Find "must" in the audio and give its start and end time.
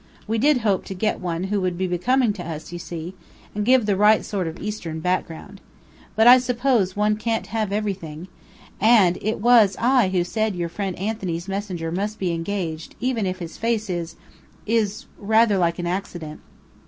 11.91-12.17